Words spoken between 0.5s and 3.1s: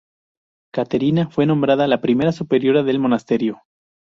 Caterina fue nombrada la primera superiora del